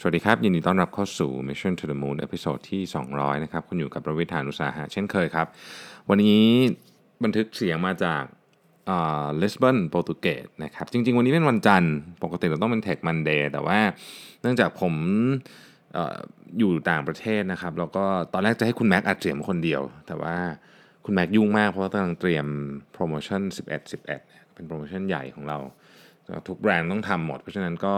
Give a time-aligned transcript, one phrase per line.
[0.00, 5.46] สวัสดีครับ ยินดีต้อนรับเข้าสู่ Mission to the Moon episode ที่ 200 นะครับ คุณอยู่กับผมรวิศ หาญอุตสาหะเช่นเคยครับ
[6.08, 6.42] วันนี้
[7.24, 8.22] บันทึกเสียงมาจาก
[9.40, 13.78] ลิสบอนโปรตุเกสนะครับ จริง ๆ วันนี้เป็นวันจันทร์ ปกติเราต้องเป็น Tech Monday แต่ว่า
[14.42, 14.94] เนื่องจากผม
[15.96, 16.18] ออ
[16.58, 20.36] อยู่ต่างประเทศนะครับ แล้วก็ตอนแรกจะให้คุณแม็กอัดเสียงคนเดียว แต่ว่า
[21.04, 22.46] คุณแม็กยุ่งมากเพราะว่ากำลังเตรียม
[22.92, 24.04] โปรโมชั่น 11 11
[24.54, 25.58] เป็นโปรโมชั่นใหญ่ของเรา
[26.48, 27.94] ทุกแบรนด์ต้องทำหมด เพราะฉะนั้นก็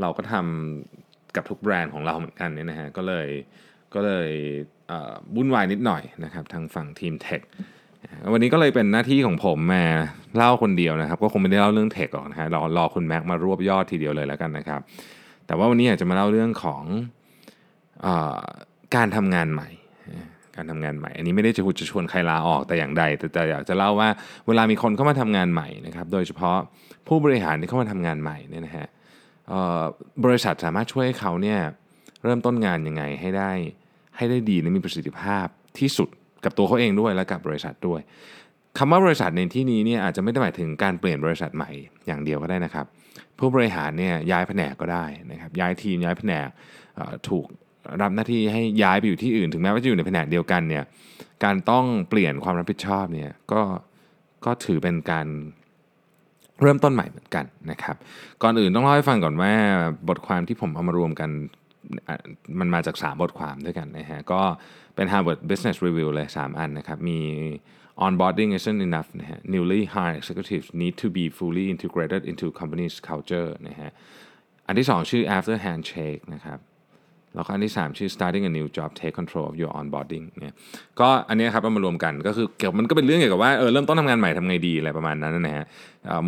[0.00, 0.44] เราก็ทำ
[1.36, 3.28] กับทุกแบรนด์ของเราเหมือนกันเนี่ยนะฮะก็เลย
[3.94, 4.30] ก็เลย
[5.36, 7.40] วุ่นวายนิดหน่อยนะครับทางฝั่งทีมเทค
[8.32, 9.84] วันนี้ก็เลยเป็นหน้าที่ของผมมา
[10.36, 14.80] เล่าคนเดียวนะครับ ก็คงไม่ได้เล่าเรื่องเทคหรอกนะฮะรอรอคุณแม็กมารวบยอดทีเดียวเลยแล้วกันนะครับ
[15.46, 16.84] แต่ว่าวันนี้อยากจะมาเล่าเรื่องของ
[18.06, 18.08] อ
[18.96, 19.68] การทำงานใหม่
[20.56, 24.08] การทำงานใหม่ อันนี้ไม่ได้จะจะชวนใครลาออกแต่อย่างใด แต่แต่อยากจะเล่าว่า
[24.46, 26.56] เวลามีคนเข้ามาทำงานใหม่นะครับ โดยเฉพาะ
[27.08, 28.86] ผู้บริหารที่เข้ามาทำงานใหม่เนี่ยนะฮะ
[30.24, 31.60] บริษัทสามารถช่วยให้เขาเนี่ย
[32.24, 33.50] เริ่มต้นงานยังไงให้ได้
[34.16, 35.46] ให้ได้ดีและมีประสิทธิภาพ
[35.78, 36.08] ที่สุด
[36.44, 38.00] กับตัวเขาเองด้วยและกับบริษัทด้วย
[38.78, 41.70] คำว่าบริษัทในที่นี้เนี่ยอาจจะไม่ได้หมายถึงการเปลี่ยนบริษัทใหม่
[42.06, 42.86] อย่างเดียวก็ได้นะครับ
[43.38, 46.48] ผู้บริหารเนี่ยย้ายแผนกก็ได้นะครับย้ายทีมย้ายแผนก
[47.28, 47.46] ถูก
[48.02, 50.84] รับหน้าที่ให้ย้ายไปอยู่ที่อื่น ถึงแม้ว่าจะอยู่ในแผนกเดียวกันเนี่ย
[51.44, 53.62] การต้องเปลี่ยนความรับผิดชอบเนี่ยก็
[54.44, 55.26] ก็ถือเป็นการ
[56.60, 57.96] เริ่มต้นใหม่เหมือนกันนะครับ
[58.42, 59.52] ก่อนอื่นต้องเล่าให้ฟังก่อนว่า
[60.08, 61.30] บทความที่ผมเอามารวมกัน
[62.60, 64.40] มันมาจาก 3 บทความด้วยกันนะฮะ ก็
[64.94, 67.20] เป็น Harvard Business Review เลย 3 อันนะครับ มี
[68.04, 73.48] onboarding isn't enough นะฮะ newly hired executives need to be fully integrated into company's culture
[73.68, 73.90] นะฮะ
[74.66, 76.58] อันที่ 2 ชื่อ after handshake นะครับ
[77.34, 80.54] แล้วก็อันที่ 3 ชื่อ starting a new job take control of your onboarding เนี่ย
[81.00, 85.64] ก็อันนี้ครับเอามารวมกันก็คือเกี่ยวมันก็เป็นเรื่องเกี่ยวกับว่าเออเริ่มต้นทำงานใหม่ทำไงดีอะไรประมาณนั้นนะฮะ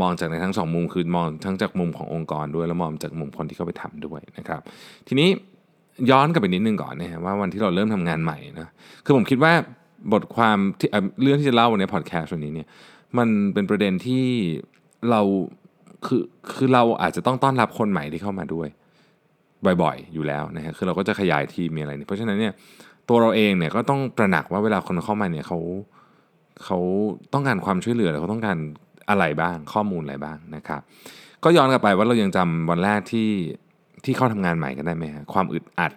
[0.01, 4.61] มองจากในทั้งสองมุมคือมองทั้งจากมุมขององค์กรด้วยแล้วมองจากมุมคนที่เขาไปทำด้วยนะครับ
[5.09, 5.29] ทีนี้
[6.11, 8.69] ย้อนกลับไปนิดนึงก่อนนะฮะว่าวันที่เราเริ่มทำงานใหม่นะ
[9.05, 9.53] คือผมคิดว่า
[10.13, 10.89] บทความที่
[11.23, 12.69] เรื่องที่จะเล่าในพอดแคสต์วันนี้เนี่ย
[13.19, 14.25] มันเป็นประเด็นที่
[15.11, 15.21] เรา
[16.07, 16.23] คือ
[16.55, 18.69] คือเราอาจจะต้องต้อนรับคนใหม่ที่เข้ามาด้วย
[19.83, 22.53] บ่อยๆ อยู่แล้วนะฮะคือเราก็จะขยายทีมมีอะไรเนี่ยเพราะฉะนั้นเนี่ย
[23.09, 25.59] ตัวเราเองเนี่ยก็ต้องตระหนักว่าเวลาคนเข้ามาเนี่ยเขา
[26.65, 26.79] เขา
[27.33, 28.59] ต้องการความช่วยเหลือเขาต้องการ
[29.11, 30.81] อะไรบ้างข้อมูลอะไรบ้างนะครับ
[31.45, 33.31] ก็ย้อนกลับไปว่าเรายังจำวันแรกที่
[34.05, 35.93] ที่เข้าทำงานใหม่กันได้ไหมฮะความอึดอัด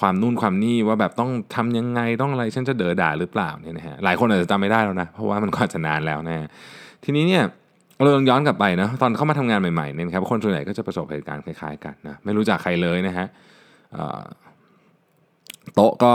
[0.00, 6.48] ความนู่นความนี่ว่าแบบต้องทำยังไงต้องอะไรฉันจะเด๋อด่าหรือเปล่าเนี่ยนะฮะหลายคนอาจจะจำไม่ได้แล้วนะเพราะว่ามันก็จะนานแล้วนะ
[7.04, 7.44] ทีนี้เนี่ย
[8.04, 13.26] เราลองย้อนกลับไปนะตอนเข้ามาทำงานใหม่ๆเนี่ยครับคนส่วนใหญ่ก็จะประสบเหตุการณ์คล้ายๆกันนะไม่รู้จักใครเลยนะฮะ
[15.74, 16.12] โต๊ะก็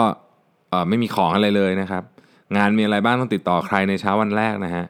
[0.89, 2.03] ไม่มีของอะไรเลยนะครับ
[2.57, 4.85] งานมีอะไรบ้างต้องติดต่อใครในเช้าวันแรกนะฮะ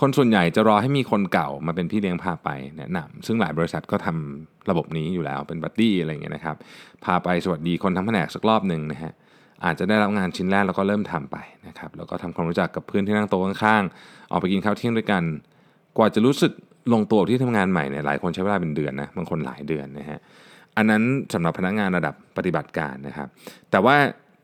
[0.00, 2.48] คนส่วนใหญ่จะรอให้มีคนเก่ามาเป็นพี่เลี้ยงพาไป
[2.78, 6.56] แนะนำซึ่งหลายบริษัทก็ทำระบบนี้อยู่แล้วเป็นบัดดี้อะไรเงี้ยนะครับ
[7.04, 9.12] พาไปสวัสดีคนทั้งแผนกสักรอบหนึ่งนะฮะ
[9.64, 11.36] อาจจะได้รับงานชิ้นแรกแล้วก็เริ่มทำไป
[11.66, 15.22] นะครับแล้วก็ทำความรู้จักกับเพื่อนที่นั่งโต๊ะข้างๆออกไปกินข้าวเที่ยงด้วยกัน
[15.98, 16.52] กว่าจะรู้สึก
[16.92, 20.20] ลงตัวที่ทำงานใหม่เนี่ยหลายคนใช้เวลาเป็นเดือนนะบางคนหลายเดือนนะฮะ
[20.76, 21.02] อันนั้น
[21.34, 23.28] สำหรับพนักงานระดับปฏิบัติการนะครับ
[23.70, 23.96] แต่ว่า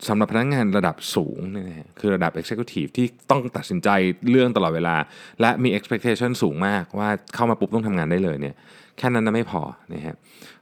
[0.07, 3.89] สำหรับพนักงานระดับสูงเนี่ยคือระดับ Executive ที่ต้องตัดสินใจ
[4.29, 4.95] เรื่องตลอดเวลา
[5.41, 8.55] และมี expectation สูงมากว่าเข้ามาปุ๊บต้องทำงานได้เลยเนี่ย
[8.97, 9.61] แค่นั้นนะไม่พอ
[9.93, 10.15] นะฮะ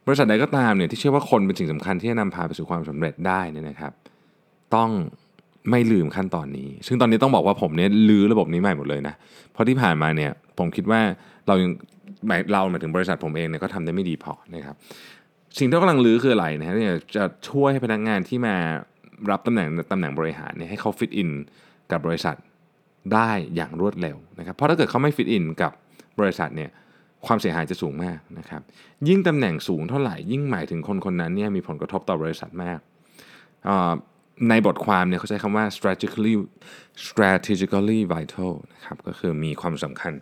[0.06, 3.94] บริษัทใดก็ตามเนี่ยที่เชื่อว่าคนเป็นสิ่งสำคัญที่จะนำพาไปสู่ความสำเร็จได้เนี่ยนะครับ
[4.76, 4.90] ต้อง
[5.70, 9.16] ไม่ลืมขั้นตอนนี้ ซึ่งตอนนี้ต้องบอกว่าผมเนี่ยลื้อระบบนี้ใหม่หมดเลยนะ
[9.52, 11.02] เพราะที่ผ่านมาเนี่ยผมคิดว่า
[11.48, 11.72] เรายัง
[12.52, 14.76] เราหมายถึงบริษัทผมเองเนี่ยก็ทำได้ไม่ดีพอนะครับ
[15.58, 16.76] สิ่งที่กำลังลื้อคืออะไรนะฮะ
[17.16, 18.56] จะช่วยให้พนักงานที่มา
[19.32, 21.30] รับตำแหน่งตำแหน่งบริหารเนี่ยให้เขาฟิตอิน
[21.92, 22.36] กับบริษัท
[23.14, 25.72] ได้อย่างรวดเร็วนะครับเพราะถ้าเกิดเขาไม่ฟิตอินกับ
[26.20, 26.70] บริษัทเนี่ย
[27.26, 28.62] ความเสียหายจะสูงมากนะครับ
[29.08, 32.80] ยิ่งตำแหน่งสูงเท่าไหร่ยิ่งหมายถึงคนคนนั้นเนี่ยมีผลกระทบต่อบริษัทมาก
[34.50, 36.34] ในบทความเนี่ยเขาใช้คำว่า strategically
[37.06, 40.14] strategically vital นะครับก็คือมีความสำคัญ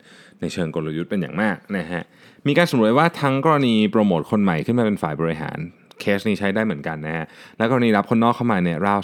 [0.41, 2.03] ในเชิงกลยุทธ์เป็นอย่างมากนะฮะ
[2.47, 5.59] มีการสำรวจว่าทั้งกรณีโปรโมทคนใหม่ขึ้นมาเป็นฝ่ายบริหาร
[6.01, 7.25] เคสนี้ใช้ได้เหมือนกันนะฮะ
[7.57, 8.99] แล้วกรณีรับคนนอกเข้ามาเนี่ยราว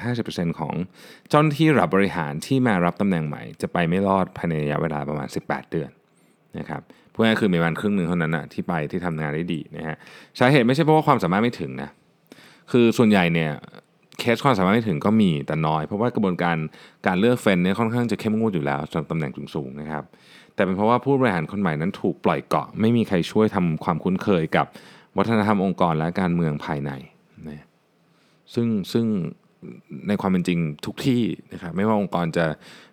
[0.00, 0.74] 30-50%ของ
[1.28, 5.90] เจ้าหน้าที่รับบริหารที่มารับตำแหน่งใหม่ จะไปไม่รอดภายในระยะเวลาประมาณ 18 เดือน
[6.58, 6.82] นะครับ
[7.12, 9.96] พวกนี้คือมีประมาณครึ่งหนึ่งเท่านั้นนะที่ไปที่ทำงานได้ดีนะฮะ
[10.38, 11.90] สาเหตุไม่ใช่เพราะว่าความสามารถไม่ถึงนะ
[12.72, 13.50] คือส่วนใหญ่เนี่ย
[14.18, 16.56] เคสความสามารถไม่ถึงก็มีแต่น้อย เพราะว่ากระบวนการ
[17.06, 20.04] การเลือกเฟนเนี่ยค่อนข้างจะเข้มงวดอยู่แล้วสำหรับตำแหน่งสูงๆนะครับ
[20.54, 24.66] แต่เป็นเพราะว่าผู้บริหารคนใหม่นั้นถูกปล่อยเกาะ ไม่มีใครช่วยทำความคุ้นเคยกับ
[25.16, 26.90] วัฒนธรรมองค์กรและการเมืองภายใน
[27.48, 27.64] นะ
[28.54, 29.06] ซึ่งซึ่ง
[30.08, 31.22] ในความเป็นจริงทุกที่
[31.52, 32.46] นะครับไม่ว่าองค์กรจะ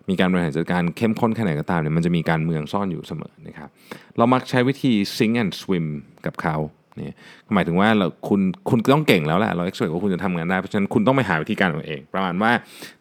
[0.08, 3.68] มีการบริหารจัดการเข้มข้นแค่ไหนก็ตามเนี่ยมันจะมีการเมืองซ่อนอยู่เสมอนะครับ
[4.16, 5.86] เรามักใช้วิธี sink and swim
[6.26, 6.56] กับเขา
[7.00, 7.10] นี่
[7.54, 12.50] หมายถึงว่าเราคุณคุณต้องเก่งแล้วแหละเรา expect ว่าคุณจะทำงานได้เพราะฉะนั้นคุณต้องไปหาวิธีการของเอง ประมาณว่า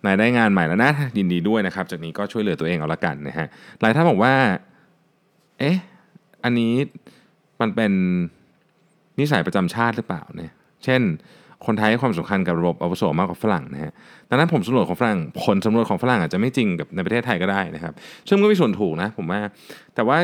[0.06, 3.48] นายได้งานใหม่แล้วนะยินดีด้วยนะครับ จากนี้ก็ช่วยเหลือตัวเองเอาละกันนะฮะ
[3.81, 4.34] หลายท่านบอกว่า
[5.60, 5.78] เอ๊ะ
[6.44, 6.74] อันนี้
[7.62, 7.92] มันเป็น
[9.19, 10.51] นิสัยประจำชาติหรือเปล่าเนี่ย
[10.84, 11.01] เช่น
[11.66, 13.92] คนไทยให้ความสำคัญกับระบบอาวุโสมากกว่าฝรั่งนะฮะ
[14.30, 17.94] ดังนั้นผมสำรวจของฝรั่งผลสำรวจของฝรั่งอาจจะไม่จริงกับในประเทศไทยก็ได้นะครับ
[18.28, 19.40] ซึ่งก็มีส่วนถูกนะผมว่า
[19.95, 20.18] แต่ว่า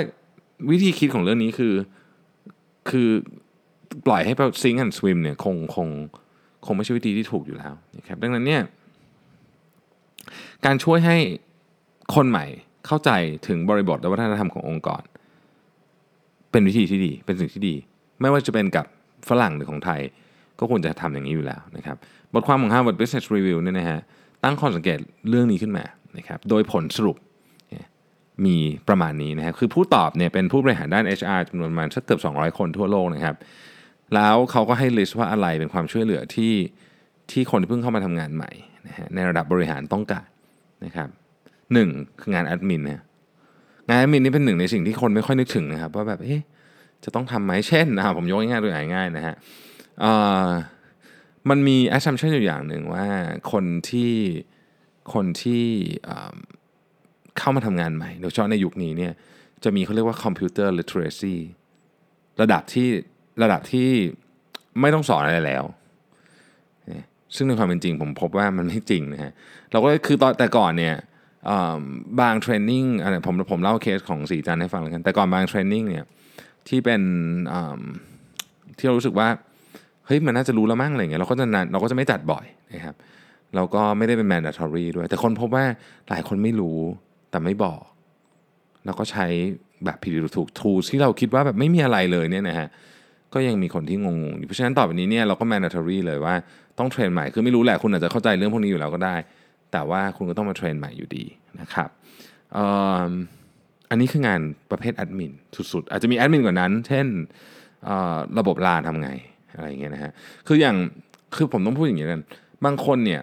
[0.71, 1.73] วิธีคิดของเรื่องนี้คือ
[2.89, 3.09] คือ
[4.07, 5.87] ปล่อยให้ซิงค์แอนด์สวิมเนี่ยคงคง
[6.65, 8.61] คงไม่ใช่วิธีที่ถูกอยู่แล้วนะครับดังนั้นเนี่ย
[10.65, 11.17] การช่วยให้
[12.15, 12.45] คนใหม่
[12.85, 13.09] เข้าใจ
[13.47, 15.01] ถึงบริบทและวัฒนธรรมขององค์กร
[16.51, 17.75] เป็นวิธีที่ดีเป็นสิ่งที่ดี
[18.21, 18.85] ไม่ว่าจะเป็นกับ
[19.29, 20.01] ฝรั่งหรือของไทย
[20.59, 21.97] ก็ควรจะทำอย่างนี้อยู่แล้วนะครับ
[22.33, 23.99] บทความของ Harvard Business Review เนี่ยนะฮะ
[24.43, 24.99] ตั้งข้อสังเกต
[25.29, 25.85] เรื่องนี้ขึ้นมา
[26.17, 27.17] นะครับโดยผลสรุป
[28.45, 28.57] มี
[28.87, 33.35] ประมาณนี้นะครับคือผู้ตอบเนี่ยเป็นผู้บริหารด้าน HR จำนวนประมาณสักเกือบ200 คนทั่วโลกนะครับ
[34.15, 36.53] แล้วเขาก็ให้ลิสต์ว่าอะไรเป็นความช่วยเหลือที่
[37.31, 38.51] ที่คนที่เพิ่งเข้ามาทำงานใหม่
[38.87, 40.27] นะฮะในระดับบริหารต้องการ
[40.85, 41.09] นะครับ
[41.73, 41.89] หนึ่ง
[42.19, 43.03] คืองานแอดมินนะ
[43.87, 46.41] งานแอดมินนี่เป็นหนึ่งในสิ่งที่คนไม่ค่อยนึกถึงนะครับว่าแบบเอ๊ะ
[47.03, 49.35] จะต้องทำไหมเช่นนะผมยกง่ายๆตัวอย่างง่ายนะฮะ
[51.49, 53.05] มันมี assumption อยู่อย่างหนึ่งว่า
[53.51, 54.13] คนที่
[55.13, 55.65] คนที่
[57.37, 59.13] เข้ามาทำงานใหม่โดยเฉพาะในยุคนี้เนี่ย
[59.63, 61.35] จะมีเขาเรียกว่า computer literacy
[62.41, 62.87] ระดับที่
[63.43, 63.89] ระดับที่
[64.81, 65.63] ไม่ต้องสอนอะไรแล้ว
[67.35, 69.31] ซึ่งในความเป็นจริงผมพบว่ามันไม่จริงนะฮะ
[69.71, 70.95] เราก็คือตอนแต่ก่อนเนี่ย
[72.21, 76.05] บางเทรนนิ่งอะไรผมผมเล่าเคสของสีจันให้ฟังแล้วกัน แต่ก่อนบางเทรนนิ่งเนี่ย
[76.67, 77.01] ที่เป็น
[78.77, 79.27] ที่เรารู้สึกว่า
[80.05, 82.95] เฮ้ยมันน่าจะรู้แล้วมั้งอะไรเงี้ยเราก็จะเราก็จะไม่จัดบ่อยนะครับ
[83.55, 85.65] เราก็ไม่ได้เป็น mandatory ด้วย แต่คนพบว่า
[86.09, 86.79] หลายคนไม่รู้
[87.31, 87.81] แต่ไม่บอก
[88.85, 89.25] แล้วก็ใช้
[89.85, 92.67] แบบผิดหรือถูก tools ที่เราคิดว่าแบบไม่มีอะไรเลยเนี่ยนะฮะ
[93.33, 96.35] ก็ยังมีคนที่งงๆอยู่เพราะฉะนั้นต่อไปนี้เนี่ยเราก็ mandatory เลยว่า
[96.79, 99.15] ต้องเทรนใหม่คือไม่รู้แหละคุณอาจจะเข้าใจเรื่องพวกนี้อยู่แล้วก็ได้
[99.71, 101.25] แต่ว่าคุณก็ต้องมาเทรนใหม่อยู่ดี
[101.61, 101.89] นะครับ
[103.89, 104.39] อันนี้คืองาน
[104.71, 107.07] ประเภทแอดมินสุดๆ อาจจะมีแอดมินกว่านั้น เช่น
[108.39, 109.09] ระบบลาทำไง
[109.55, 110.11] อะไรเงี้ยนะฮะ
[110.47, 110.75] คืออย่าง
[111.35, 112.21] คือผมต้องพูดอย่างนี้กัน
[112.65, 113.21] บางคนเนี่ย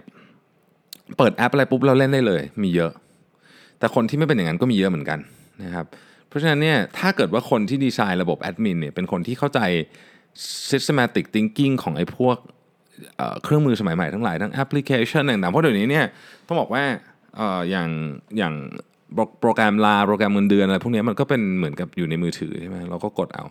[1.19, 2.93] เปิดแอปอะไรปุ๊บเราเล่นได้เลย มีเยอะ
[3.79, 5.19] แต่คนที่ไม่เป็นอย่างนั้นก็มีเยอะเหมือนกัน
[5.65, 5.87] นะครับ
[6.29, 9.61] เพราะฉะนั้นเนี่ยถ้าเกิดว่าคนที่ดีไซน์ระบบแอดมินเนี่ยเป็นคนที่เข้าใจ
[10.71, 12.37] systematic thinking ของไอ้พวก
[13.43, 16.07] เครื่องมือสมัยใหม่ทั้งหลายทั้งแอปพลิเคชันต่างๆเพราะเดี๋ยวนี้เนี่ย
[16.47, 16.85] ต้องบอกว่า
[17.71, 17.89] อย่าง
[18.39, 18.55] อย่าง
[19.41, 23.45] โปรแกรมลาโปรแกรมเงินเดือนอะไรพวกนี้มันก็เป็นเหมือนกับอยู่ในมือถือใช่ไหมเราก็กดเอา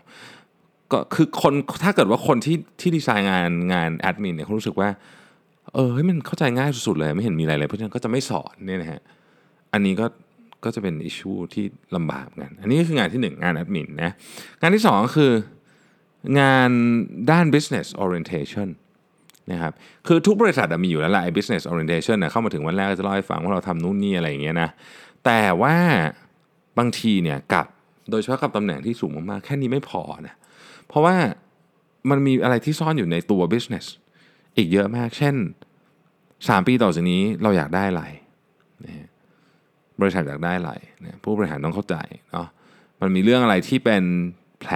[0.92, 4.90] ก็คือคนถ้าเกิดว่าคนที่ที่ดีไซน์งานงานแอดมินเนี่ยเขารู้สึกว่า
[5.74, 9.02] เออเฮ้ยมันเข้าใจง่ายสุดๆเลย ไม่เห็นมีอะไรเลยเพราะฉะนั้นก็จะไม่สอนเนี่ยนะฮะ
[9.74, 10.06] อันนี้ก็
[10.66, 11.66] ก็จะเป็นอิชชูที่
[11.96, 14.12] ลำบากกัน อันนี้ก็คืองานที่ 1 งานแอดมินนะ
[14.62, 15.32] งานที่ 2 คือ
[16.40, 16.70] งาน
[17.32, 18.70] ด้าน business orientation
[19.52, 19.74] นะครับ
[20.08, 24.70] คือทุกบริษัทมีอยู่แล้วแหละ business orientation นะเข้ามาถึงวันแรกจะเล่าให้ฟังว่าเราทำนู่นนี่อะไรอย่างเงี้ยนะ
[25.26, 25.76] แต่ว่า
[26.80, 27.68] บางทีเนี่ยกับ
[28.12, 30.36] โดยเฉพาะกับตำแหน่งที่สูงมากๆ แค่นี้ไม่พอนะ
[30.88, 31.16] เพราะว่า
[32.10, 33.86] มันมีอะไรที่ซ่อนอยู่ในตัว business
[34.58, 35.36] อีกเยอะมาก เช่น
[36.02, 38.04] 3 ปีต่อจากนี้เราอยากได้อะไร
[40.02, 40.72] บริษัทอยากได้อะไร
[41.04, 41.96] นะผู้บริหารต้องเข้าใจ
[42.32, 42.48] เนาะ
[43.02, 44.04] มันมีเรื่องอะไรที่เป็น
[44.60, 44.74] แผล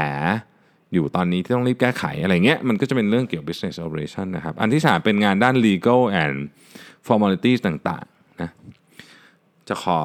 [0.94, 6.35] อยู่ตอนนี้ที่ต้องรีบแก้ไขอะไรเงี้ยมันก็จะเป็นเรื่องเกี่ยวกับ business operation นะครับ อันที่ 3 เป็นงานด้าน legal and
[7.07, 8.49] formalities ต่างๆนะ
[9.69, 9.99] จะขอ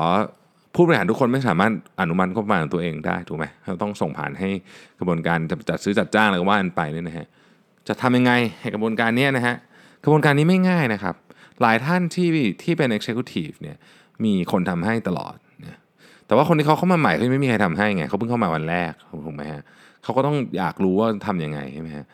[0.75, 4.51] ผู้บริหารทุกคนไม่สามารถอนุมัติงบประมาณของตัวเองได้ถูกไหมเราต้องส่งผ่านให้
[4.99, 7.27] กระบวนการจัดซื้อจัดจ้างอะไรก็ว่ากันไปเนี่ยนะฮะ
[7.89, 9.57] จะทำยังไงให้กระบวนการนี้นะฮะ
[10.05, 11.15] กระบวนการนี้ไม่ง่ายนะครับ
[11.63, 12.29] หลายท่านที่
[12.63, 13.77] ที่เป็น executive เนี่ย
[14.25, 15.37] มีคนทำให้ตลอด
[16.27, 18.93] แต่ว่าคนที่เขาเข้ามาใหม่เขาไม่มีใครทำให้ไงเขาเพิ่งเข้ามาวันแรก
[19.27, 19.63] ถูกไหมฮะ
[20.03, 22.05] เขาก็ต้องอยากรู้ว่าทํำยังไงใช่ไหมฮะ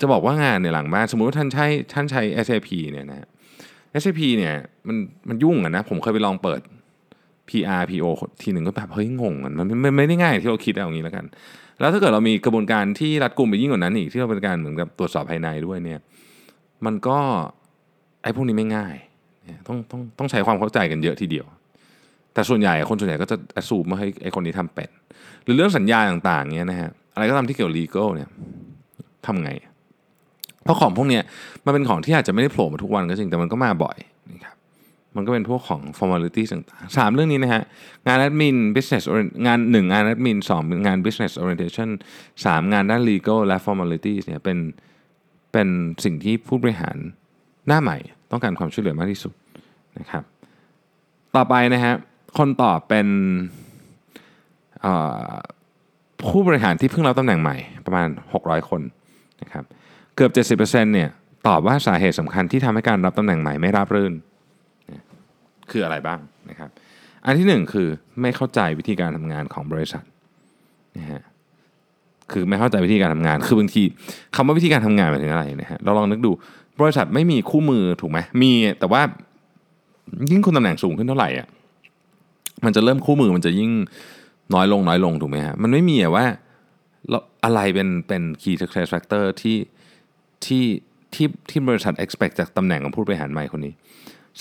[0.00, 3.28] จะบอกว่างานเนี่ยหลังบ้านสมมุติว่าท่านใช้ท่านใช้ SAP เนี่ยนะ
[4.02, 4.54] SAP เนี่ย
[4.88, 4.96] มัน
[5.28, 6.60] มันยุ่งอะนะผมเคยไปลองเปิด
[7.48, 8.06] PR PO
[8.42, 11.24] ทีหนึ่งก็แบบเฮ้ยงงมันมันไม่ได้ง่ายที่เราคิดเอาอย่างนี้แล้วกัน
[11.80, 16.00] แล้วถ้าเกิดเรามีกระบวนการที่รัดกุมไปยิ่งกว่านั้นอีกที่เราเป็นการเหมือนกับตรวจสอบภายในด้วยเนี่ย
[16.86, 17.18] มันก็
[18.22, 18.94] ไอ้พวกนี้ไม่ง่าย
[19.66, 21.46] ต้องต้องต้องใช้ความเข้าใจกันเยอะทีเดียว
[22.34, 24.88] แต่ส่วนใหญ่คนส่วนใหญ่ก็จะอสูบมาให้ไอคนนี้ทำเป็น
[25.44, 28.28] หรือเรื่องสัญญาต่างๆเนี้ยนะฮะอะไรก็ตามที่เกี่ยวกับ legal เนี่ย
[29.26, 29.50] ทำไง
[30.64, 31.22] เพราะของพวกเนี้ย
[31.64, 33.96] มันเป็นของที่อาจจะไม่ได้โผล่มาทุกวันก็จริงแต่มันก็มาบ่อย
[34.32, 34.56] นะครับ
[35.16, 37.62] มันก็เป็นพวกของ formality ต่างๆสามเรื่องนี้นะฮะ
[38.08, 39.04] งาน admin business
[39.46, 41.88] งานหนึ่งงาน admin สองงาน business orientation
[42.44, 44.58] สามงานด้าน legal และ formalities เนี่ยเป็น
[45.52, 45.68] เป็น
[46.04, 46.96] สิ่งที่ผู้บริหาร
[47.66, 47.98] หน้าใหม่
[48.32, 49.32] ต้องการความช่วยเหลือมากที่สุด
[49.98, 50.22] นะครับ
[51.36, 51.94] ต่อไปนะฮะ
[52.38, 53.06] คนตอบเป็น
[56.28, 58.08] ผู้บริหารที่เพิ่งรับตำแหน่งใหม่ประมาณ
[58.38, 58.80] 600 คน
[59.42, 59.64] นะครับ
[60.16, 60.58] เกือบ 70%
[60.94, 61.08] เนี่ย
[61.48, 64.12] ตอบว่าสาเหตุสำคัญที่ทำให้การรับตำแหน่งใหม่ไม่ราบรื่น
[65.70, 66.18] คืออะไรบ้าง
[66.50, 66.70] นะครับ
[67.24, 67.88] อันที่หนึ่งคือ
[68.20, 70.04] ไม่เข้าใจวิธีการทำงานของบริษัท
[70.98, 71.22] นะฮะ
[72.32, 73.82] คือไม่เข้าใจวิธีการทำงาน คือบางที
[74.34, 76.32] คำว่าวิธีการทำงานหมายถึงอะไรนะฮะเราลองนึกดู
[76.80, 79.02] บริษัทไม่มีคู่มือถูกไหมมีแต่ว่า
[80.30, 81.48] ยิ่งคุณตำแหน่งสูงขึ้นเท่าไหร่อะ
[82.64, 83.70] มันจะเริ่มคู่มือมันจะยิ่ง
[84.54, 86.24] น้อยลงน้อยลงถูกไหมฮะมันไม่มีอะว่า
[87.44, 89.56] อะไรเป็นเป็น key success factor ที่
[90.44, 90.64] ที่
[91.14, 93.74] ที่ที่บริษัท expect จากตำแหน่งของผู้บริหารใหม่คนนี้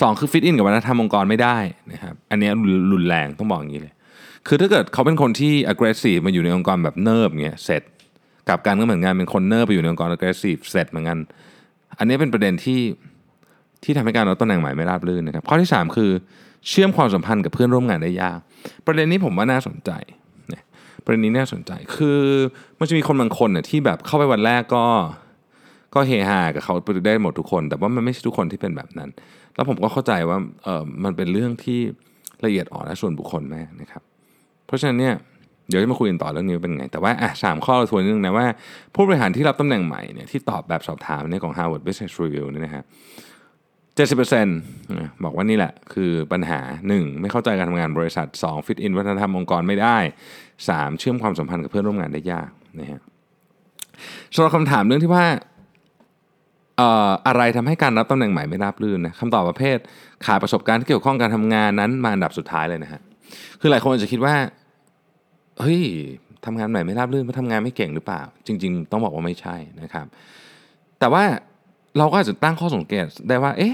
[0.02, 1.58] สองคือ fit in กับวัฒนธรรมองค์กรไม่ได้
[1.92, 2.50] นะครับอันนี้
[2.92, 3.94] รุนแรงต้องบอกอย่างนี้เลย
[4.48, 7.84] คือถ้าเกิดเขาเป็นคนที่ aggressive มาอยู่ในองค์กรแบบเนิบเงี้ยเสร็จ
[8.50, 11.18] กับการก็เหมือนกันเป็นคนเนิบไปอยู่ในองค์กร aggressive เสร็จเหมือนกัน
[12.02, 12.82] อันนี้เป็นประเด็นที่
[13.84, 16.12] ที่ทำให้การรับตำแหน่งใหม่ไม่ราบรื่นนะครับ ข้อที่ 3 คือ
[16.68, 18.40] เชื่อมความสัมพันธ์กับเพื่อนร่วมงานได้ยาก
[18.86, 19.92] ประเด็นนี้ผมว่าน่าสนใจ
[20.50, 20.64] เนี่ย
[21.04, 22.20] ประเด็นนี้น่าสนใจคือ
[22.80, 24.86] มันจะมีคนบางคนเนี่ยที่แบบเข้าไปวันแรกก็
[25.94, 29.10] ก็เฮฮากับเขาไปได้หมดทุกคน แต่ว่ามันไม่ใช่ทุกคนที่เป็นแบบนั้น
[29.56, 31.80] แล้วผมก็เข้าใจว่าเออมันเป็นเรื่องที่
[32.46, 34.04] ละเอียดอ่อนและส่วนบุคคลมากนะครับ
[34.66, 35.16] เพราะฉะนั้นเนี่ย
[35.72, 38.48] เดี๋ยวจะมาคุยกันต่อเรื่องนี้เป็นไง แต่ว่าอะสามข้อเราทวนนิดนึงนะว่า
[38.96, 42.84] ผู้บริหารที่รับตำแหน่งใหม่เนี่ยที่ตอบแบบสอบถามเนี่ยของ Harvard Business Review นี่นะฮะ
[43.96, 44.58] เจ็ดสิบเปอร์เซ็นต์
[45.24, 46.60] บอกว่านี่แหละ คือปัญหา
[46.92, 47.22] 1.
[47.22, 48.66] ไม่เข้าใจการทำงานบริษัท 2.
[48.66, 49.98] ฟิตอินวัฒนธรรมองค์กรไม่ได้
[50.48, 51.00] 3.
[51.00, 52.50] เชื่อมความสัมพันธ์กับเพื่อนร่วมงานได้ยาก
[52.80, 53.02] นะฮะ
[54.36, 55.26] สำหรับคำถามเรื่องที่ว่า
[57.28, 59.78] อะไรทำให้การรับตำแหน่งใหม่ไม่ราบรื่นนะคำตอบประเภท
[60.26, 63.02] ขาดประสบการณ์ที่เกี่ยวข้องการทำงานนั้นมาอันดับสุดท้ายเลยนะฮะ
[63.62, 64.36] คือหลายคนอาจจะคิดว่า
[65.62, 65.82] เฮ้ย
[66.46, 70.06] ทำงานใหม่ไม่ราบรื่นเพราะทำงานไม่เก่งหรือเปล่า จริง ๆ ต้องบอกว่าไม่ใช่นะครับ
[71.00, 71.24] แต่ว่า
[71.98, 73.74] เราก็อาจจะตั้งข้อสังเกตได้ว่า เอ๊ะ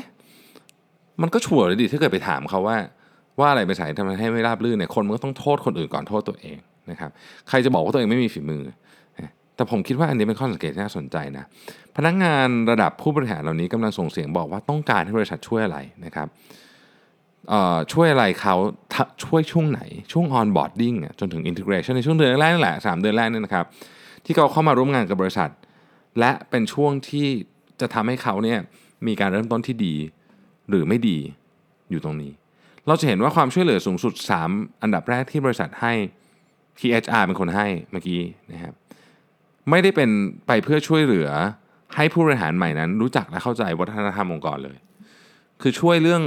[1.22, 2.78] มันก็ชัวร์เลยดิถ้าเกิดไปถามเขาว่า
[3.40, 6.58] ว่าอะไรไปใส่ทำให้ไม่ราบรื่นเนี่ยคนมันก็ต้องโทษคนอื่นก่อนโทษตัวเอง
[6.92, 7.12] นะครับ
[7.50, 8.64] ใครจะบอกว่าตัวเองไม่มีฝีมือ
[9.56, 11.46] แต่ผมคิดว่าอันนี้เป็นข้อสังเกตที่น่าสนใจนะ
[11.96, 16.28] พนักงานระดับผู้บริหารเหล่านี้กำลังส่งเสียงบอกว่าต้องการให้บริษัทช่วยอะไรนะครับ
[17.94, 18.56] ช่วยอะไรเขา
[19.24, 23.66] ช่วยช่วงไหน ช่วง onboarding จนถึง integration ในช่วงเดือนแรกนั่นแหละสเดือนแรกนี่นะครับ
[24.26, 25.50] ที่เขาเข้ามาร่วมงานกับบริษัท
[26.20, 27.28] และเป็นช่วงที่
[27.80, 28.60] จะทำให้เขาเนี่ย
[29.08, 29.96] มีการเริ่มต้นที่ดี
[30.70, 31.18] หรือไม่ดี
[31.90, 32.32] อยู่ตรงนี้
[32.88, 34.14] เราจะเห็นว่าความช่วยเหลือสูงสุด
[34.48, 35.94] 3 อันดับแรกที่บริษัทให้
[36.80, 38.74] ที่ HR เป็นคนให้เมื่อกี้นะครับ
[39.70, 40.10] ไม่ได้เป็น
[40.48, 41.30] ไปเพื่อช่วยเหลือ
[41.96, 44.78] ให้ผู้บริหารใหม่นั้น รู้จักและเข้าใจวัฒนธรรมองค์กรเลย
[45.62, 46.22] คือช่วยเรื่อง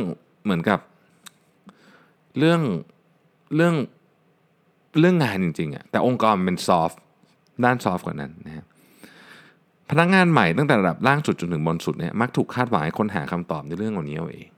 [0.45, 0.79] เหมือนกับ
[2.39, 2.61] เรื่อง
[3.57, 3.75] เรื่อง
[4.99, 7.01] เรื่องงานจริงๆอะแต่องค์กรมันเป็นซอฟต์
[7.65, 8.65] ด้านซอฟต์กว่านั้นนะครับ
[9.91, 14.49] พนักงานใหม่ตั้งแต่ระดับล่างสุดจนถึงบนสุดเนี่ยมักถูกคาดหวังให้ค้นหาคำตอบในเรื่องเหล่านี้เอาเอง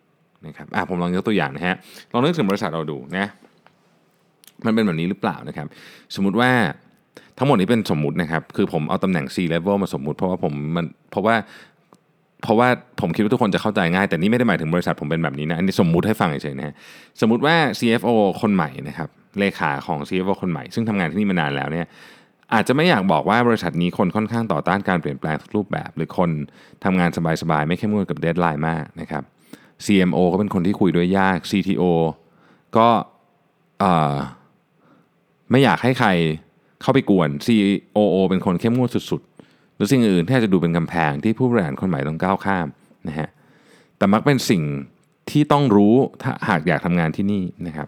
[0.47, 1.77] นะครับอะผมลองยกตัวอย่างนะฮะ
[2.13, 3.27] ลองนึกถึงบริษัทเราดูนะ
[4.65, 5.67] มันเป็นแบบนี้หรือเปล่านะครับ
[6.15, 6.51] สมมุติว่า
[7.39, 11.35] ทั้งหมดนี้เป็นสมมุตินะครับ คือผมเอาตำแหน่ง C level มาสมมุติเพราะว่าผมมันเพราะว่า
[12.43, 12.69] เพราะว่า
[13.01, 16.75] ผมคิดว่าทุกคนจะเข้าใจง่าย แต่นี่ไม่ได้หมายถึงบริษัทผมเป็นแบบนี้นะ อันนี้สมมุติให้ฟังเฉยๆนะฮะ
[17.21, 18.11] สมมุติว่า CFO
[18.43, 19.09] คนใหม่นะครับ
[19.39, 21.87] เลขาของ CFO คนใหม่ ซึ่งทำงานที่นี่มานานแล้วเนี่ย
[22.55, 26.31] อาจจะไม่อยากบอกว่าบริษัทนี้คนค่อนข้างต่อต้านการเปลี่ยนแปลงทุกรูปแบบ หรือคน
[26.85, 27.11] ทำงาน
[27.43, 29.23] สบายๆไม่เข้มงวดกับเดทไลน์มากนะครับ
[29.85, 31.85] CMO ก็เป็นคนที่คุยด้วยยาก CTO
[32.77, 32.89] ก็
[35.51, 36.09] ไม่อยากให้ใคร
[36.83, 39.23] เข้าไปกวน COO เป็นคนเข้มงวดสุด
[39.77, 42.67] หรือสิ่งอื่นที่จะดูเป็นกำแพงที่ผู้บริหารคนใหม่ต้องก้าวข้าม
[43.09, 43.29] นะฮะ
[43.99, 44.63] แต่มักเป็นสิ่ง
[45.31, 47.87] ที่ต้องรู้ถ้าหากอยากทำงานที่นี่นะครับ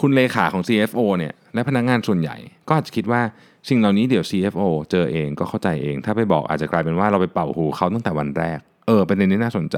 [0.00, 2.36] คุณเลขาของ CFO เนี่ยและพนักงงานส่วนใหญ่
[2.68, 3.22] ก็อาจจะคิดว่า
[3.68, 9.76] สิ่งเหล่านี้เดี๋ยว CFO เจอเองก็เข้าใจเอง ถ้าไปบอกอาจจะกลายเป็นว่าเราไปเป่าหูเขาตั้งแต่วันแรกเออเป็นเนี้น่าสนใจ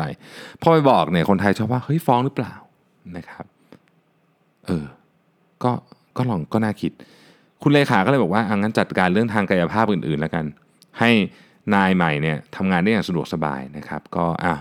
[0.63, 2.55] พอไปบอกเนี่ยคนไทยชอบว่าเฮ้ยฟ้องหรือเปล่า
[3.17, 3.45] นะครับ
[4.67, 4.85] เออ
[5.65, 5.73] ก็
[6.17, 6.93] ก็ลองก็น่าคิด
[7.63, 10.45] คุณเลขาก็เลยบอกว่าอังั้นจัดการเรื่องทางกายภาพอื่นๆแล้วกัน
[11.01, 11.11] ให้
[11.75, 14.61] นายใหม่เนี่ยทำงานได้อย่างสะดวกสบายนะครับ ก็อ้าว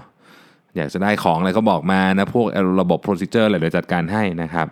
[0.75, 2.47] อยากจะได้ของอะไรก็บอกมานะพวก
[2.81, 4.67] ระบบ procedure อะไรเดี๋ยวจัดการให้นะครับ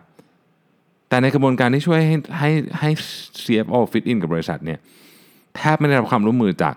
[1.09, 2.89] แต่ในกระบวนการที่ช่วยให้ให้ให้
[3.43, 4.79] CFO fit in กับบริษัทเนี่ย
[5.55, 6.75] แทบไม่ได้รับความร่วมมือจาก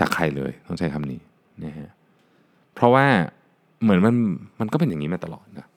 [0.00, 1.20] จากใครเลยต้องใช้คำนี้
[1.64, 1.90] นะฮะ
[2.74, 3.06] เพราะว่า
[3.82, 4.14] เหมือนมัน
[4.60, 5.68] มันก็เป็นอย่างนี้มาตลอดนะ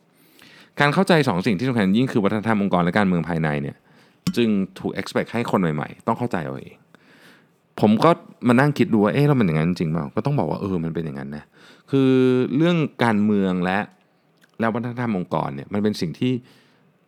[0.79, 3.75] การเข้าใจ2สสิ่งที่สำคัญยิ่งคือวัฒนธรรมองค์กรและการเมืองภายในเนี่ย
[4.37, 6.75] จึงถูก expect ให้คนใหม่ๆ ต้องเข้าใจเอาเอง
[7.81, 8.09] ผมก็
[8.47, 11.43] มานั่งคิดดูว่าเอ๊ะแล้วมันอย่างนั้นจริงเปล่าก็ต้องบอกว่าเออมันเป็นอย่างนั้นนะ
[11.91, 12.11] คือ
[12.55, 13.79] เรื่องการเมืองและ
[14.59, 16.33] และวัฒนธรรมองค์กรเนี่ยมันเป็นสิ่งที่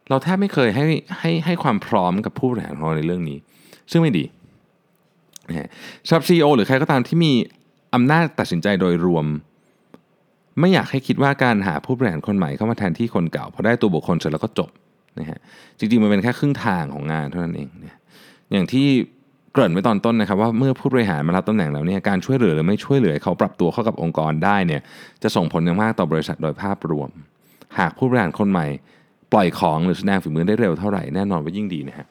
[0.10, 0.86] เราแทบไม่เคยให้
[1.20, 3.38] ให้ให้ความพร้อมกับผู้บริหารของเราในเรื่องนี้
[3.92, 4.26] ซึ่งไม่ดี
[6.08, 7.34] สำหรับซีอหรือใครก็ตามที่มี
[7.96, 9.26] อำนาจตัดสินใจโดยรวม
[10.60, 14.70] ไม่อยากให้คิดว่าการหาผู้บริหารคนใหม่เข้ามาแทนที่คนเก่าพอได้ตัวบุคคลเสร็จแล้วก็จบ
[15.20, 15.40] นะฮะ
[15.78, 17.98] จริงๆมันเป็นแค่ครึ่งทางของงานเท่านั้นเองเนี่ย
[18.52, 18.88] อย่างที่
[19.58, 24.82] กริ่นไว้ตอนต้นนะครับว่าเมื่อผู้บริหารมารับตำแหน่งแล้วเนี่ยการช่วยเหลือหรือไม่ช่วยเหลือเขาปรับตัวเข้ากับองค์กรได้เนี่ย
[25.24, 27.10] จะส่งผลอย่างมากต่อบริษัทโดยภาพรวม
[27.80, 28.68] หากผู้บริหารคนใหม่
[29.34, 32.06] ปล่อยของหรือแสดงฝีมือได้เร็วเท่าไหร่แน่นอนว่ายิ่งดีนะฮะ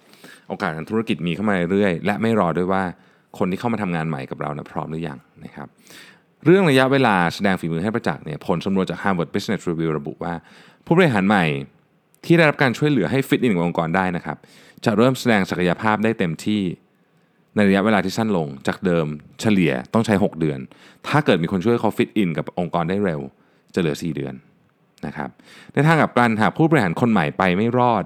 [0.48, 2.82] โอกาสทางธุรกิจมีเข้ามาเรื่อยและไม่รอด้วยว่า
[3.38, 5.68] คนที่เข้ามาทำงานใหม่กับเรานะพร้อมหรือยังนะครับ
[6.44, 10.34] เรื่องระยะเวลาแสดงฝีมือให้ประจักษ์เนี่ยผลสำรวจจาก Harvard Business Review ระบุว่า
[10.86, 11.44] ผู้บริหารใหม่
[12.24, 14.36] ที่ได้รับการช่วยเหลือให้ฟิตอินกับองค์กรได้นะครับ
[14.84, 16.62] จะเริ่มแสดงศักยภาพได้เต็มที่
[17.56, 19.06] ในระยะเวลาที่สั้นลงจากเดิม
[19.40, 20.58] เฉลี่ยต้องใช้ 6 เดือน
[21.08, 23.20] ถ้าเกิดมีคนช่วยเขาฟิตอินกับองค์กรได้เร็ว
[23.74, 24.34] จะเหลือ 4 เดือน
[25.06, 25.28] นะครับ
[25.72, 28.04] ในทางกลับกันหากผู้บริหารคนใหม่ไปไม่รอด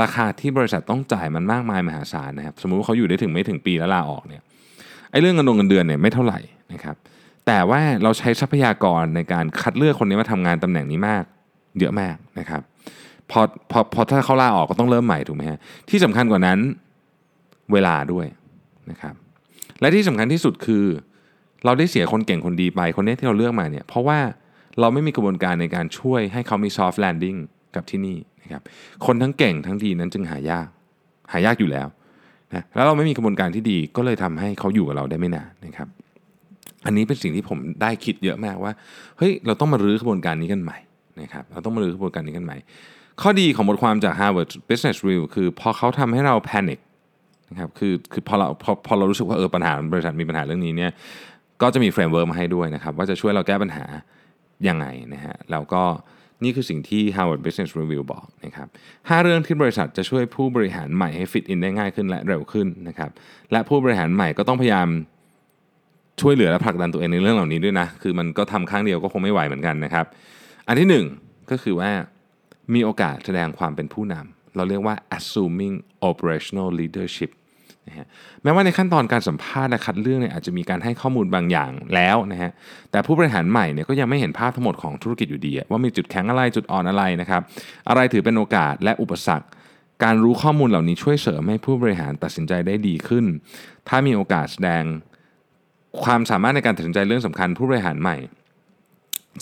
[0.00, 4.42] ราคาที่บริษัทต้องจ่ายมันมากมายมหาศาลนะครับสมมุติว่าเขาอยู่ได้ถึงไม่ถึงปีแล้วลาออกเนี่ย
[5.10, 6.38] ไอ้เรื่องเงินเงินเดือนเนี่ยไม่เท่าไหร่
[6.72, 6.96] นะครับ
[7.46, 11.24] แต่ว่าเราใช้ทรัพยากรในการคัดเลือกคนนี้มาทำงานตำแหน่งนี้มาก
[11.78, 12.62] เยอะมากนะครับ
[13.30, 13.40] พอ
[13.70, 15.58] พอพอถ้าเขาลาออกก็ต้องเริ่มใหม่ถูกไหมฮะ
[15.90, 16.58] ที่สำคัญกว่านั้น
[17.72, 18.26] เวลาด้วย
[18.90, 19.14] นะครับ
[19.80, 20.84] และที่สำคัญที่สุดคือ
[21.64, 24.18] เราได้เสียคนเก่งคนดีไปคนนี้ที่เราเลือกมาเนี่ยเพราะว่า
[24.80, 27.38] เราไม่มีกระบวนการในการช่วยให้เขามี soft landing
[27.74, 28.62] กับที่นี่นะครับ
[29.06, 30.68] คนทั้งเก่งทั้งดีนั้นจึงหายาก
[31.32, 31.88] หายากอยู่แล้ว
[32.54, 35.88] นะแล้วเราไม่มีกระบวนการที่ดีก็เลยทำให้เขาอยู่กับเราได้ไม่นานนะครับ
[36.86, 38.72] อันนี้เป็นสิ่งที่ผมได้คิดเยอะมากว่า
[39.18, 40.78] เฮ้ยเราต้องมารื้อกระบวนการนี้กันใหม่
[41.20, 42.56] นะครับเราต้องมารื้อกระบวนการนี้กันใหม่
[43.22, 50.92] ข้อดีของบทความจาก Harvard Business Review คือพอเขาทำให้เรา panic นะครับคือคือพอเราพอพอเรารู้สึกว่าเออปัญหาบริษัทมีปัญหาเรื่องนี้เนี่ย
[51.62, 53.84] ก็จะมี framework มาให้ด้วยนะครับว่าจะช่วยเราแก้ปัญหา
[54.68, 55.82] ยังไงนะฮะแล้วก็
[56.44, 58.68] นี่คือสิ่งที่ Harvard Business Review บอกนะครับ
[59.08, 63.10] ห้าเรื่องที่บริษัทจะช่วยผู้บริหารใหม่ให้ fit in ได้ง่ายขึ้นและเร็วขึ้นนะครับ
[63.52, 64.88] และผู้บริหารใหม่ก็ต้องพยายาม
[66.20, 70.06] ช่วยเหลือและผลักดันตัวเองในเรื่องเหล่านี้ด้วยนะ คือมันก็ทำครั้งเดียวก็คงไม่ไหวเหมือนกันนะครับ
[70.66, 71.06] อันที่หนึ่ง
[71.50, 71.90] ก็คือว่า
[72.74, 75.74] มีโอกาสแสดงความเป็นผู้นำเราเรียกว่า assuming
[76.10, 77.30] operational leadership
[77.90, 78.06] นะฮะ
[78.42, 82.50] แม้ว่าในขั้นตอนการสัมภาษณ์และคัดเลือกเนี่ยอาจจะมีการให้ข้อมูลบางอย่างแล้วนะฮะ
[82.90, 87.42] แต่ผู้บริหารใหม่เนี่ยก็ยังไม่เห็นภาพทั้งหมดของธุรกิจอยู่ดี ว่ามีจุดแข็งอะไรจุดอ่อนอะไรนะครับ
[87.88, 89.46] อะไรถือเป็นโอกาสและอุปสรรค
[90.04, 93.24] การรู้ข้อมูลเหล่านี้ช่วยเสริมให้ผู้บริหารตัดสินใจได้ดีขึ้น
[93.88, 94.84] ถ้ามีโอกาสแสดง
[96.02, 98.16] ความสามารถในการตัดสินใจเรื่องสำคัญผู้บริหารใหม่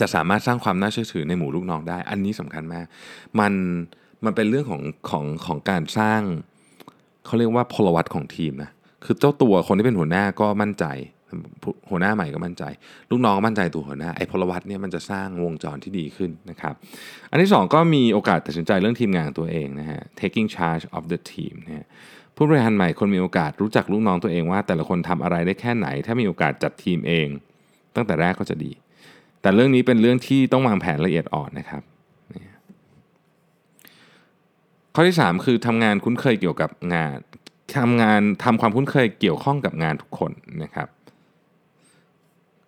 [0.01, 2.87] จะสามารถสร้างความน่าเชื่อถือในหมู่ลูกน้องได้ อันนี้สำคัญมาก
[3.40, 3.53] มัน
[4.25, 6.22] มันเป็นเรื่องของของของการสร้าง
[7.29, 8.71] เขาเรียกว่าพลวัตของทีมนะ
[9.05, 10.87] คือเจ้าตัวคนที่เป็นหัวหน้าก็มั่นใจ
[11.91, 12.64] หัวหน้าใหม่ก็มั่นใจ
[13.11, 16.75] ลูกน้องก็มั่นใจตัวหัวหน้าไอ้พลวัตเนี่ยมันจะสร้างวงจรที่ดีขึ้นนะครับ
[17.31, 21.87] อันที่ 2 ก็มีโอกาสตัดสินใจเรื่องทีมงานตัวเองนะฮะ taking charge of the team นะฮะ
[22.37, 27.29] ผู้บริหารใหม่คนมีโอกาสรู้จักลูกน้องตัวเองว่า แต่ละคนทำอะไรได้แค่ไหน ถ้ามีโอกาสจัดทีมเอง
[27.95, 28.73] ตั้งแต่แรกก็จะดี
[29.43, 31.83] แต่เรื่องนี้เป็นเรื่องที่ต้องวางแผนละเอียดอ่อนนะครับ
[35.00, 37.16] ข้อที่ 3 คือทำงานคุ้นเคยเกี่ยวกับงาน
[37.78, 40.32] ทำงานทำความคุ้นเคยเกี่ยวข้องกับงานทุกคน
[40.62, 40.88] นะครับ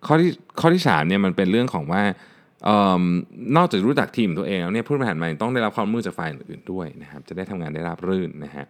[0.05, 2.03] ข้อที่ข้อที่3เนี่ยมันเป็นเรื่องของว่า
[2.67, 3.01] ออ
[3.57, 8.65] นอกจากรู้จักทีมตัวเองแล้วเนี่ยผู้บริหารใหม่ต้องได้รับความมือจากฝ่ายอื่นด้วยนะครับจะได้ทำงานได้ราบรื่นนะฮะ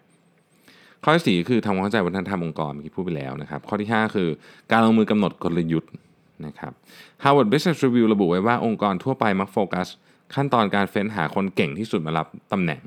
[1.03, 4.29] ข้อที่4คือทำความเข้าใจวัฒนธรรมองค์กรเมื่อกี้พูดไปแล้วนะครับ ข้อที่ 5 คือ
[4.71, 5.91] การลงมือกำหนดกลยุทธ์
[6.45, 6.71] นะครับ
[7.23, 9.87] Harvard Business Review ระบุไว้ว่าองค์กรทั่วไปมักโฟกัส
[10.35, 12.81] ขั้นตอนการเฟ้นหาคนเก่งที่สุดมารับตำแหน่ง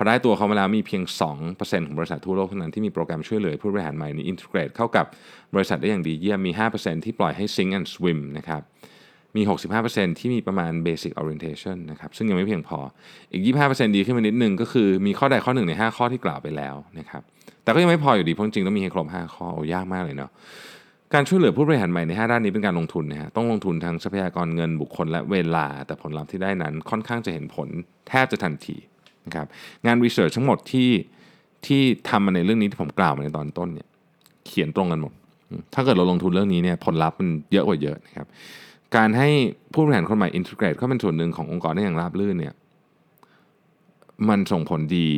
[0.00, 1.02] พอได้ตัวเขามาแล้วมีเพียง
[1.44, 5.06] 2%ของบริษัททั่วโลกเท่านั้นที่มีโปรแกรมช่วยเหลือผู้บริหารใหม่นี้อินทิเกรตเข้ากับ
[5.54, 8.62] บริษัทได้อย่างดีเยี่ยมมี 5%ที่ปล่อยให้ sink and swim นะครับ
[9.36, 9.42] มี
[9.80, 12.78] 65%ที่มีประมาณ basic orientation นะครับซึ่งยังไม่เพียงพอ
[13.32, 17.22] อีก 25%ดีขึ้นมานิดนึงก็คือมีข้อใดข้อหนึ่งใน 5 ข้อที่กล่าวไปแล้วนะครับ
[17.62, 20.30] แต่ก็ยังไม่พออยู่ดีเพราะจริงต้องมีให้ครบ 5 ข้อโอ้ยากมากเลยเนาะ
[21.14, 27.68] การช่วยเหลือผู้บริหารใหม่ใน 5 ด้านนี้เป็นการลงทุนนะฮะต้องลงทุนทั้งทรัพยากรเงินบุคคลและเวลา แต่ผลลัพธ์ที่ได้นั้นค่อนข้างจะเห็นผล
[28.08, 28.76] แทบจะทันที
[29.28, 29.46] นะครับ
[29.86, 30.90] งานวิจัยทั้งหมดที่
[31.66, 33.88] ที่ทำมาในเรื่องนี้ที่ผมกล่าวมาในตอนต้นเนี่ย
[34.46, 35.12] เขียนตรงกันหมด
[35.74, 38.26] ถ้าเกิดเราลงทุนเรื่องนี้เนี่ยผลลัพธ์มันเยอะกว่าเยอะนะครับ
[38.96, 39.28] การให้
[39.72, 42.54] ผู้บริหารคนใหม่อินทิเกรตเข้าเป็นส่วนหนึ่งขององค์กรได้อย่างราบรื่นเนี่ย
[44.28, 45.08] มันส่งผลดี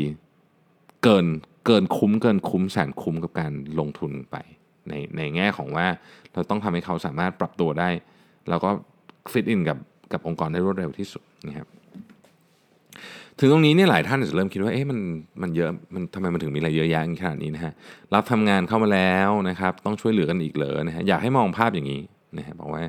[1.04, 1.26] เกิน
[1.66, 4.36] เกินคุ้มเกินคุ้มแสนคุ้มกับการลงทุนไป
[4.88, 5.86] ในในแง่ของว่า
[6.32, 7.88] เราต้องทำให้เขาสามารถปรับตัวได้
[8.48, 8.70] แล้วก็
[9.32, 9.78] ฟิตอินกับ
[10.12, 11.68] กับองค์กรได้รวดเร็วที่สุดนะครับ
[13.40, 14.98] ถึงตรงนี้เนี่ยหลายท่านอาจจะเริ่มคิดว่าเอ๊ะมัน
[15.42, 17.72] มันเยอะมันทำไมมันถึงมีอะไรเยอะแยะขนาดนี้นะฮะ
[18.14, 22.00] รับทำงานเข้ามาแล้วนะครับต้องช่วยเหลือกันอีกเหรอนะฮะอยากให้มองภาพอย่างนี้
[22.38, 22.82] นะฮะบอกว่า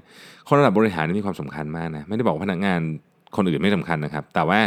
[0.48, 2.80] คนระดับบริหารนี่มีความสำคัญมากนะไม่ได้บอกพนักงาน
[3.36, 4.60] คนอื่นไม่สำคัญนะครับ แต่ว่า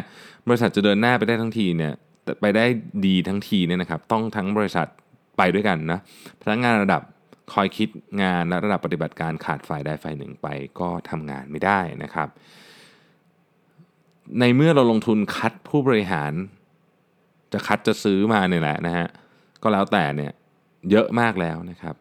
[0.49, 1.93] บริษัทจะเดินหน้าไปได้ทั้งทีเนี่ย
[2.41, 2.65] ไปได้
[3.07, 4.87] ดีทั้งทีเนี่ยนะครับ ต้องทั้งบริษัท
[5.39, 6.01] ไปด้วยกันนะ
[6.43, 7.03] พนักงานระดับ
[7.53, 7.89] คอยคิด
[8.23, 10.49] งานและระดับปฏิบัติการขาดฝ่ายใดฝ่ายหนึ่งไป
[10.81, 12.29] ก็ทำงานไม่ได้นะครับ
[14.41, 16.33] ในเมื่อเราลงทุนคัดผู้บริหาร
[17.53, 19.09] จะคัดจะซื้อมาเนี่ยแหละนะฮะ
[19.63, 20.33] ก็แล้วแต่เนี่ย
[20.91, 21.97] เยอะมากแล้วนะครับ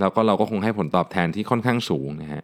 [0.00, 2.42] แล้วก็เราก็คงให้ผลตอบแทนที่ค่อนข้างสูงนะฮะ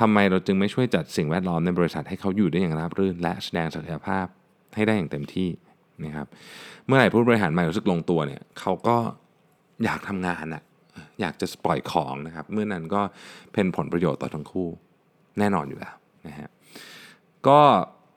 [0.00, 4.26] ทำไมเราจึงไม่ช่วยจัดสิ่งแวดล้อมในบริษัทให้เขาอยู่ได้อย่างราบรื่น และแสดงศักยภาพ
[4.74, 5.48] ให้ได้อย่างเต็มที่
[6.04, 6.26] นะครับ
[6.86, 8.96] เมื่อไหร่ผู้บริหารใหม่รู้สึกลงตัวเนี่ยเขาก็
[9.84, 10.62] อยากทำงานอะ
[11.20, 13.02] อยากจะปล่อยของนะครับ เมื่อนั้นก็
[13.52, 14.68] เป็นผลประโยชน์ต่อทั้งคู่
[15.38, 15.94] แน่นอนอยู่แล้ว
[16.26, 16.48] นะฮะ
[17.48, 17.60] ก็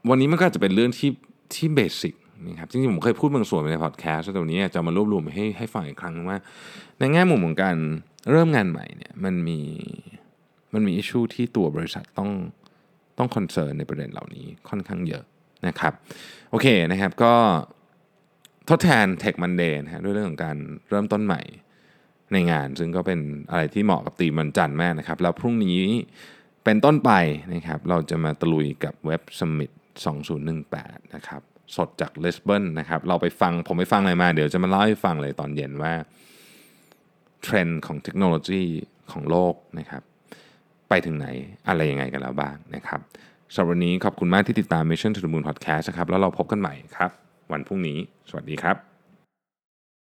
[0.10, 1.12] วันนี้มันก็จะเป็นเรื่องที่
[1.56, 2.14] ที่เบสิก
[2.46, 6.38] นะครับจริงๆผมเคยพูดบางส่วนในพอดแคสต์แต่วันนี้จะมารวบรวมให้ให้ฟังอีกครั้งว่า
[7.00, 7.78] ในแง่มุมของการ
[8.32, 9.60] เริ่มงานใหม่เนี่ยมันมี
[10.74, 12.30] มันมี issue ที่ตัวบริษัทต้อง
[13.18, 15.24] ต้อง concern ในประเด็นเหล่านี้ค่อนข้างเยอะ
[15.68, 15.94] นะครับ
[16.52, 17.34] โอเคนะครับก็
[18.70, 20.58] ทดแทน Tech Monday นะฮะด้วยเรื่องของการ
[20.90, 21.42] เริ่มต้นใหม่
[22.34, 23.20] ในงาน ซึ่งก็เป็น
[23.52, 25.80] อะไรที่เหมาะกับธีมวันจันทร์มากนะครับ แล้วพรุ่งนี้
[26.64, 27.12] เป็นต้นไป
[27.54, 31.42] นะครับเราจะมาตะลุยกับเว็บ Summit 2018 นะครับ
[31.76, 35.94] สดจากเลสเบิร์นนะครับเราไปฟังผมไปฟังอะไรมา เดี๋ยวจะมาเล่าให้ฟังเลยตอนเย็นว่า
[37.44, 38.64] เทรนด์ของเทคโนโลยี
[39.12, 40.04] ของโลกนะครับ
[40.90, 41.28] ไปถึงไหน
[41.68, 43.00] อะไรยังไงกันแล้วบ้างนะครับ
[43.54, 47.12] สำหรับวันนี้ขอบคุณมากที่ติดตาม Mission to the Moon Podcast นะครับแล้วเราพบกันใหม่ครับ
[47.52, 47.98] วันพรุ่งนี้
[48.30, 48.88] สวัสดีครับ